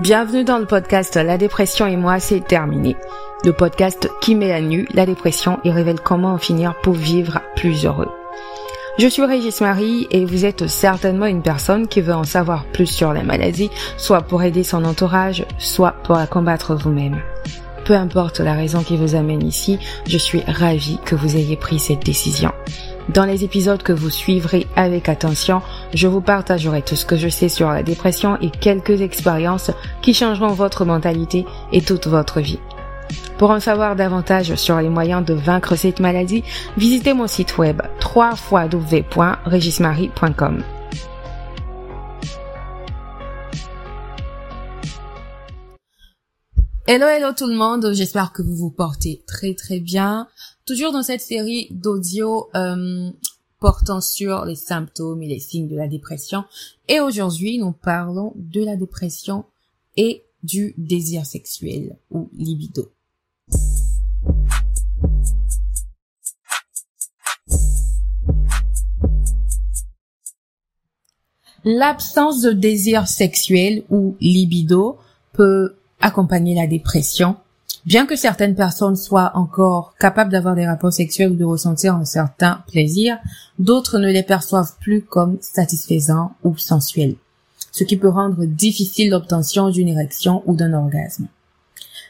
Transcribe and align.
Bienvenue 0.00 0.44
dans 0.44 0.56
le 0.56 0.64
podcast 0.64 1.16
La 1.16 1.36
dépression 1.36 1.86
et 1.86 1.98
moi, 1.98 2.20
c'est 2.20 2.40
terminé. 2.40 2.96
Le 3.44 3.52
podcast 3.52 4.08
qui 4.22 4.34
met 4.34 4.50
à 4.50 4.62
nu 4.62 4.88
la 4.94 5.04
dépression 5.04 5.58
et 5.62 5.70
révèle 5.70 6.00
comment 6.00 6.32
en 6.32 6.38
finir 6.38 6.74
pour 6.82 6.94
vivre 6.94 7.42
plus 7.54 7.84
heureux. 7.84 8.08
Je 8.98 9.06
suis 9.06 9.26
Régis 9.26 9.60
Marie 9.60 10.06
et 10.10 10.24
vous 10.24 10.46
êtes 10.46 10.68
certainement 10.68 11.26
une 11.26 11.42
personne 11.42 11.86
qui 11.86 12.00
veut 12.00 12.14
en 12.14 12.24
savoir 12.24 12.64
plus 12.72 12.86
sur 12.86 13.12
la 13.12 13.22
maladie, 13.22 13.68
soit 13.98 14.22
pour 14.22 14.42
aider 14.42 14.64
son 14.64 14.86
entourage, 14.86 15.44
soit 15.58 15.92
pour 16.02 16.16
la 16.16 16.26
combattre 16.26 16.74
vous-même. 16.74 17.20
Peu 17.84 17.92
importe 17.92 18.40
la 18.40 18.54
raison 18.54 18.82
qui 18.82 18.96
vous 18.96 19.16
amène 19.16 19.46
ici, 19.46 19.78
je 20.06 20.16
suis 20.16 20.40
ravie 20.46 20.98
que 21.04 21.14
vous 21.14 21.36
ayez 21.36 21.56
pris 21.56 21.78
cette 21.78 22.06
décision. 22.06 22.52
Dans 23.10 23.24
les 23.24 23.44
épisodes 23.44 23.82
que 23.82 23.92
vous 23.92 24.10
suivrez 24.10 24.66
avec 24.76 25.10
attention, 25.10 25.60
je 25.94 26.08
vous 26.08 26.20
partagerai 26.20 26.82
tout 26.82 26.96
ce 26.96 27.04
que 27.04 27.16
je 27.16 27.28
sais 27.28 27.48
sur 27.48 27.70
la 27.70 27.82
dépression 27.82 28.38
et 28.40 28.50
quelques 28.50 29.00
expériences 29.00 29.72
qui 30.02 30.14
changeront 30.14 30.52
votre 30.52 30.84
mentalité 30.84 31.46
et 31.72 31.82
toute 31.82 32.06
votre 32.06 32.40
vie. 32.40 32.60
Pour 33.38 33.50
en 33.50 33.58
savoir 33.60 33.96
davantage 33.96 34.54
sur 34.54 34.78
les 34.78 34.88
moyens 34.88 35.24
de 35.24 35.34
vaincre 35.34 35.74
cette 35.74 35.98
maladie, 36.00 36.44
visitez 36.76 37.12
mon 37.14 37.26
site 37.26 37.58
web 37.58 37.82
www.regismarie.com. 38.14 40.62
Hello, 46.86 47.06
hello 47.06 47.32
tout 47.32 47.46
le 47.46 47.54
monde. 47.54 47.92
J'espère 47.92 48.32
que 48.32 48.40
vous 48.42 48.56
vous 48.56 48.70
portez 48.70 49.22
très 49.24 49.54
très 49.54 49.78
bien. 49.78 50.26
Toujours 50.66 50.90
dans 50.92 51.04
cette 51.04 51.20
série 51.20 51.68
d'audio 51.70 52.48
euh, 52.56 53.10
portant 53.60 54.00
sur 54.00 54.44
les 54.46 54.56
symptômes 54.56 55.22
et 55.22 55.28
les 55.28 55.38
signes 55.38 55.68
de 55.68 55.76
la 55.76 55.86
dépression. 55.86 56.44
Et 56.88 56.98
aujourd'hui, 56.98 57.58
nous 57.58 57.72
parlons 57.72 58.32
de 58.36 58.64
la 58.64 58.76
dépression 58.76 59.44
et 59.96 60.24
du 60.42 60.74
désir 60.78 61.26
sexuel 61.26 61.96
ou 62.10 62.30
libido. 62.32 62.90
L'absence 71.62 72.40
de 72.40 72.52
désir 72.52 73.06
sexuel 73.06 73.82
ou 73.90 74.16
libido 74.20 74.96
peut 75.34 75.74
accompagner 76.00 76.54
la 76.54 76.66
dépression 76.66 77.36
Bien 77.86 78.04
que 78.04 78.16
certaines 78.16 78.54
personnes 78.54 78.96
soient 78.96 79.32
encore 79.34 79.94
capables 79.98 80.30
d'avoir 80.30 80.54
des 80.54 80.66
rapports 80.66 80.92
sexuels 80.92 81.32
ou 81.32 81.36
de 81.36 81.44
ressentir 81.44 81.94
un 81.94 82.04
certain 82.04 82.62
plaisir, 82.68 83.18
d'autres 83.58 83.98
ne 83.98 84.10
les 84.10 84.22
perçoivent 84.22 84.74
plus 84.80 85.02
comme 85.02 85.38
satisfaisants 85.40 86.32
ou 86.44 86.56
sensuels, 86.58 87.16
ce 87.72 87.84
qui 87.84 87.96
peut 87.96 88.08
rendre 88.08 88.44
difficile 88.44 89.10
l'obtention 89.10 89.70
d'une 89.70 89.88
érection 89.88 90.42
ou 90.44 90.56
d'un 90.56 90.74
orgasme. 90.74 91.28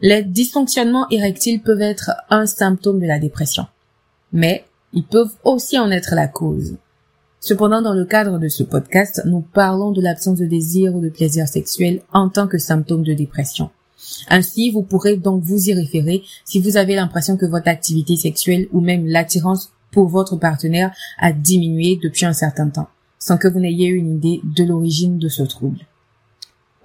Les 0.00 0.22
dysfonctionnements 0.22 1.08
érectiles 1.10 1.62
peuvent 1.62 1.80
être 1.80 2.12
un 2.30 2.46
symptôme 2.46 3.00
de 3.00 3.06
la 3.06 3.18
dépression, 3.18 3.66
mais 4.32 4.64
ils 4.92 5.04
peuvent 5.04 5.34
aussi 5.42 5.78
en 5.78 5.90
être 5.90 6.14
la 6.14 6.28
cause. 6.28 6.76
Cependant, 7.40 7.82
dans 7.82 7.94
le 7.94 8.04
cadre 8.04 8.38
de 8.38 8.48
ce 8.48 8.62
podcast, 8.62 9.22
nous 9.24 9.40
parlons 9.40 9.92
de 9.92 10.02
l'absence 10.02 10.38
de 10.38 10.46
désir 10.46 10.94
ou 10.94 11.00
de 11.00 11.08
plaisir 11.08 11.48
sexuel 11.48 12.02
en 12.12 12.28
tant 12.28 12.46
que 12.46 12.58
symptôme 12.58 13.02
de 13.02 13.14
dépression. 13.14 13.70
Ainsi, 14.28 14.70
vous 14.70 14.82
pourrez 14.82 15.16
donc 15.16 15.42
vous 15.42 15.68
y 15.68 15.74
référer 15.74 16.22
si 16.44 16.60
vous 16.60 16.76
avez 16.76 16.94
l'impression 16.94 17.36
que 17.36 17.46
votre 17.46 17.68
activité 17.68 18.16
sexuelle 18.16 18.68
ou 18.72 18.80
même 18.80 19.06
l'attirance 19.06 19.72
pour 19.90 20.08
votre 20.08 20.36
partenaire 20.36 20.94
a 21.18 21.32
diminué 21.32 21.98
depuis 22.02 22.26
un 22.26 22.32
certain 22.32 22.68
temps, 22.68 22.88
sans 23.18 23.38
que 23.38 23.48
vous 23.48 23.60
n'ayez 23.60 23.88
une 23.88 24.16
idée 24.16 24.40
de 24.44 24.64
l'origine 24.64 25.18
de 25.18 25.28
ce 25.28 25.42
trouble. 25.42 25.86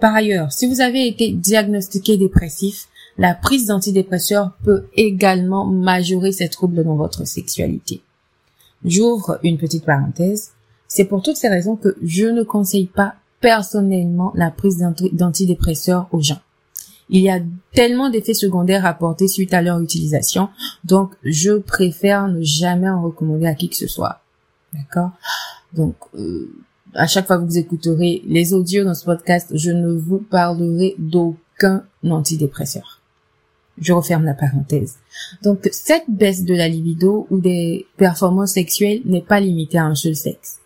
Par 0.00 0.14
ailleurs, 0.14 0.52
si 0.52 0.66
vous 0.66 0.80
avez 0.80 1.06
été 1.06 1.32
diagnostiqué 1.32 2.16
dépressif, 2.16 2.88
la 3.18 3.34
prise 3.34 3.66
d'antidépresseurs 3.66 4.52
peut 4.64 4.86
également 4.96 5.66
majorer 5.66 6.32
ces 6.32 6.48
troubles 6.48 6.82
dans 6.82 6.96
votre 6.96 7.26
sexualité. 7.26 8.00
J'ouvre 8.84 9.38
une 9.42 9.58
petite 9.58 9.84
parenthèse. 9.84 10.52
C'est 10.88 11.04
pour 11.04 11.22
toutes 11.22 11.36
ces 11.36 11.48
raisons 11.48 11.76
que 11.76 11.96
je 12.02 12.26
ne 12.26 12.42
conseille 12.42 12.86
pas 12.86 13.14
personnellement 13.40 14.32
la 14.34 14.50
prise 14.50 14.84
d'antidépresseurs 15.12 16.08
aux 16.12 16.20
gens 16.20 16.40
il 17.12 17.20
y 17.20 17.30
a 17.30 17.40
tellement 17.74 18.08
d'effets 18.08 18.34
secondaires 18.34 18.86
apportés 18.86 19.28
suite 19.28 19.52
à 19.52 19.60
leur 19.60 19.78
utilisation, 19.80 20.48
donc 20.82 21.12
je 21.22 21.52
préfère 21.58 22.26
ne 22.26 22.42
jamais 22.42 22.88
en 22.88 23.02
recommander 23.02 23.46
à 23.46 23.54
qui 23.54 23.68
que 23.68 23.76
ce 23.76 23.86
soit. 23.86 24.22
D'accord? 24.72 25.10
Donc, 25.74 25.94
euh, 26.14 26.50
à 26.94 27.06
chaque 27.06 27.26
fois 27.26 27.38
que 27.38 27.44
vous 27.44 27.58
écouterez 27.58 28.22
les 28.26 28.54
audios 28.54 28.84
dans 28.84 28.94
ce 28.94 29.04
podcast, 29.04 29.50
je 29.54 29.70
ne 29.70 29.92
vous 29.92 30.18
parlerai 30.18 30.94
d'aucun 30.98 31.84
antidépresseur. 32.02 33.00
Je 33.78 33.92
referme 33.92 34.24
la 34.24 34.34
parenthèse. 34.34 34.96
Donc, 35.42 35.68
cette 35.70 36.08
baisse 36.08 36.44
de 36.44 36.54
la 36.54 36.68
libido 36.68 37.26
ou 37.30 37.40
des 37.40 37.86
performances 37.98 38.52
sexuelles 38.52 39.02
n'est 39.04 39.22
pas 39.22 39.40
limitée 39.40 39.78
à 39.78 39.84
un 39.84 39.94
seul 39.94 40.16
sexe. 40.16 40.60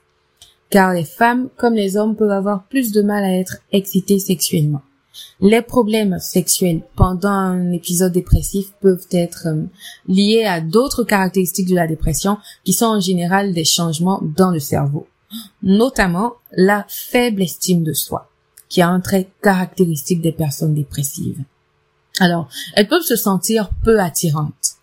Car 0.70 0.94
les 0.94 1.04
femmes, 1.04 1.48
comme 1.56 1.74
les 1.74 1.96
hommes, 1.96 2.14
peuvent 2.14 2.30
avoir 2.30 2.64
plus 2.64 2.92
de 2.92 3.02
mal 3.02 3.24
à 3.24 3.36
être 3.36 3.58
excitées 3.72 4.20
sexuellement. 4.20 4.82
Les 5.40 5.62
problèmes 5.62 6.18
sexuels 6.18 6.82
pendant 6.96 7.28
un 7.28 7.72
épisode 7.72 8.12
dépressif 8.12 8.72
peuvent 8.80 9.06
être 9.10 9.48
euh, 9.48 9.64
liés 10.08 10.44
à 10.44 10.60
d'autres 10.60 11.04
caractéristiques 11.04 11.68
de 11.68 11.74
la 11.74 11.86
dépression 11.86 12.38
qui 12.64 12.72
sont 12.72 12.86
en 12.86 13.00
général 13.00 13.52
des 13.52 13.64
changements 13.64 14.22
dans 14.36 14.50
le 14.50 14.60
cerveau, 14.60 15.06
notamment 15.62 16.34
la 16.52 16.84
faible 16.88 17.42
estime 17.42 17.82
de 17.82 17.92
soi, 17.92 18.30
qui 18.68 18.80
est 18.80 18.84
un 18.84 19.00
trait 19.00 19.28
caractéristique 19.42 20.20
des 20.20 20.32
personnes 20.32 20.74
dépressives. 20.74 21.42
Alors, 22.18 22.48
elles 22.74 22.88
peuvent 22.88 23.02
se 23.02 23.16
sentir 23.16 23.70
peu 23.84 24.00
attirantes, 24.00 24.76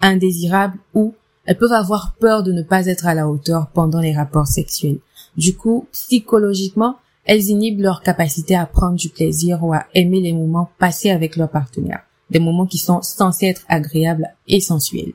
indésirables 0.00 0.78
ou 0.94 1.14
elles 1.44 1.58
peuvent 1.58 1.72
avoir 1.72 2.14
peur 2.20 2.42
de 2.42 2.52
ne 2.52 2.62
pas 2.62 2.86
être 2.86 3.06
à 3.06 3.14
la 3.14 3.28
hauteur 3.28 3.68
pendant 3.72 4.00
les 4.00 4.14
rapports 4.14 4.46
sexuels. 4.46 5.00
Du 5.36 5.56
coup, 5.56 5.86
psychologiquement, 5.92 6.96
elles 7.28 7.50
inhibent 7.50 7.82
leur 7.82 8.02
capacité 8.02 8.56
à 8.56 8.64
prendre 8.64 8.96
du 8.96 9.10
plaisir 9.10 9.62
ou 9.62 9.74
à 9.74 9.84
aimer 9.94 10.20
les 10.20 10.32
moments 10.32 10.70
passés 10.78 11.10
avec 11.10 11.36
leur 11.36 11.50
partenaire, 11.50 12.00
des 12.30 12.38
moments 12.38 12.66
qui 12.66 12.78
sont 12.78 13.02
censés 13.02 13.46
être 13.46 13.66
agréables 13.68 14.34
et 14.48 14.60
sensuels. 14.60 15.12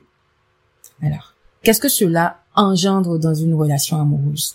Alors, 1.02 1.34
qu'est-ce 1.62 1.80
que 1.80 1.88
cela 1.88 2.38
engendre 2.54 3.18
dans 3.18 3.34
une 3.34 3.54
relation 3.54 4.00
amoureuse? 4.00 4.54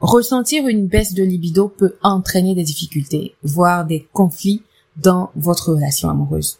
Ressentir 0.00 0.66
une 0.66 0.88
baisse 0.88 1.14
de 1.14 1.22
libido 1.22 1.68
peut 1.68 1.94
entraîner 2.02 2.56
des 2.56 2.64
difficultés, 2.64 3.36
voire 3.44 3.86
des 3.86 4.08
conflits 4.12 4.64
dans 4.96 5.30
votre 5.36 5.72
relation 5.72 6.10
amoureuse. 6.10 6.58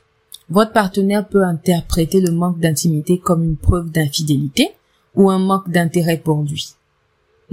Votre 0.51 0.73
partenaire 0.73 1.27
peut 1.27 1.43
interpréter 1.43 2.21
le 2.21 2.31
manque 2.31 2.61
d'intimité 2.61 3.19
comme 3.19 3.43
une 3.43 3.57
preuve 3.57 3.91
d'infidélité 3.91 4.71
ou 5.17 5.31
un 5.31 5.41
manque 5.41 5.69
d'intérêt 5.69 6.19
pour 6.19 6.43
lui. 6.43 6.75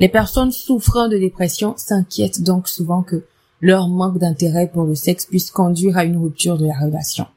Les 0.02 0.10
personnes 0.10 0.52
souffrant 0.52 1.08
de 1.08 1.18
dépression 1.20 1.76
s'inquiètent 1.78 2.42
donc 2.42 2.68
souvent 2.68 3.04
que 3.04 3.24
leur 3.62 3.88
manque 3.88 4.18
d'intérêt 4.18 4.68
pour 4.68 4.86
le 4.86 4.96
sexe 4.96 5.28
puisse 5.28 5.52
conduire 5.52 5.96
à 5.96 6.06
une 6.06 6.18
rupture 6.18 6.58
de 6.58 6.66
la 6.66 6.74
relation. 6.74 7.28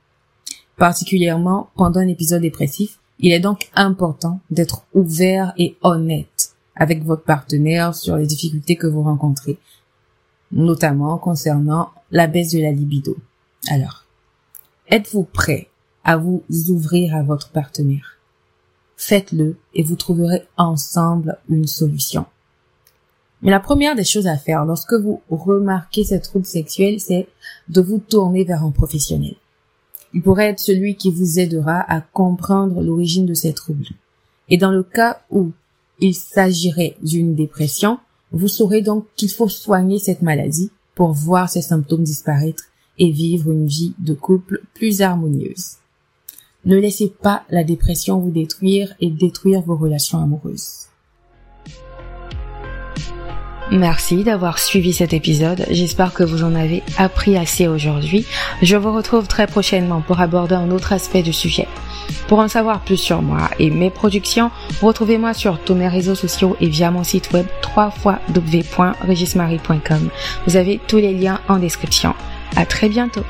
Particulièrement 0.79 1.69
pendant 1.77 2.01
un 2.01 2.09
épisode 2.09 2.41
dépressif, 2.41 3.01
il 3.19 3.33
est 3.33 3.41
donc 3.41 3.69
important 3.75 4.41
d'être 4.51 4.87
ouvert 4.95 5.53
et 5.59 5.77
honnête 5.83 6.55
avec 6.75 7.05
votre 7.05 7.25
partenaire 7.25 7.95
sur 7.95 8.17
les 8.17 8.27
difficultés 8.27 8.77
que 8.77 8.87
vous 8.87 9.03
rencontrez, 9.03 9.59
notamment 10.51 11.19
concernant 11.19 11.91
la 12.13 12.29
baisse 12.29 12.53
de 12.53 12.63
la 12.63 12.73
libido. 12.73 13.15
Alors, 13.69 14.07
êtes-vous 14.89 15.25
prêt 15.25 15.69
à 16.03 16.17
vous 16.17 16.43
ouvrir 16.71 17.15
à 17.15 17.23
votre 17.23 17.51
partenaire? 17.51 18.17
Faites-le 18.97 19.59
et 19.75 19.83
vous 19.83 19.97
trouverez 19.97 20.45
ensemble 20.57 21.37
une 21.51 21.67
solution. 21.67 22.25
Mais 23.45 23.51
la 23.51 23.61
première 23.61 23.95
des 23.95 24.05
choses 24.05 24.27
à 24.27 24.39
faire 24.39 24.65
lorsque 24.65 24.95
vous 24.95 25.21
remarquez 25.31 26.03
cette 26.03 26.25
trouble 26.25 26.47
sexuelle, 26.47 26.99
c'est 26.99 27.29
de 27.69 27.83
vous 27.83 27.99
tourner 27.99 28.43
vers 28.45 28.65
un 28.65 28.71
professionnel. 28.71 29.35
Il 30.15 30.23
pourrait 30.23 30.49
être 30.49 30.61
celui 30.61 30.97
qui 30.97 31.11
vous 31.11 31.39
aidera 31.39 31.81
à 31.81 32.01
comprendre 32.01 32.81
l'origine 32.81 33.27
de 33.27 33.35
ces 33.35 33.53
troubles. 33.53 33.89
Et 34.49 34.57
dans 34.57 34.71
le 34.71 34.83
cas 34.83 35.21
où 35.31 35.53
il 36.01 36.15
s'agirait 36.15 36.97
d'une 37.03 37.35
dépression, 37.35 37.99
vous 38.33 38.49
saurez 38.49 38.81
donc 38.81 39.07
qu'il 39.15 39.31
faut 39.31 39.49
soigner 39.49 39.99
cette 39.99 40.23
maladie 40.23 40.71
pour 40.95 41.13
voir 41.13 41.51
ses 41.51 41.63
symptômes 41.63 42.05
disparaître 42.05 42.65
et 42.99 43.11
vivre 43.11 43.51
une 43.51 43.67
vie 43.67 43.93
de 43.99 44.15
couple 44.15 44.63
plus 44.73 45.03
harmonieuse. 45.03 45.77
Ne 46.65 46.77
laissez 46.77 47.11
pas 47.11 47.45
la 47.51 47.63
dépression 47.63 48.21
vous 48.21 48.31
détruire 48.31 48.95
et 49.01 49.11
détruire 49.11 49.61
vos 49.61 49.77
relations 49.77 50.19
amoureuses. 50.19 50.87
Merci 53.71 54.25
d'avoir 54.25 54.59
suivi 54.59 54.93
cet 54.93 55.15
épisode. 55.15 55.65
J'espère 55.71 56.13
que 56.13 56.23
vous 56.23 56.45
en 56.45 56.55
avez 56.55 56.83
appris 56.99 57.35
assez 57.37 57.67
aujourd'hui. 57.67 58.27
Je 58.63 58.77
vous 58.77 58.95
retrouve 58.95 59.27
très 59.27 59.47
prochainement 59.47 60.03
pour 60.03 60.21
aborder 60.21 60.55
un 60.55 60.71
autre 60.71 60.93
aspect 60.93 61.23
du 61.23 61.33
sujet. 61.33 61.67
Pour 62.29 62.41
en 62.41 62.49
savoir 62.49 62.81
plus 62.81 62.99
sur 62.99 63.23
moi 63.23 63.49
et 63.59 63.71
mes 63.71 63.89
productions, 63.91 64.51
retrouvez-moi 64.83 65.33
sur 65.33 65.59
tous 65.59 65.75
mes 65.75 65.89
réseaux 65.89 66.15
sociaux 66.15 66.59
et 66.61 66.69
via 66.69 66.91
mon 66.91 67.05
site 67.05 67.33
web 67.33 67.47
www.regismarie.com. 67.77 70.11
Vous 70.47 70.57
avez 70.57 70.79
tous 70.87 70.99
les 70.99 71.15
liens 71.15 71.41
en 71.49 71.59
description. 71.59 72.15
À 72.57 72.67
très 72.67 72.89
bientôt. 72.89 73.25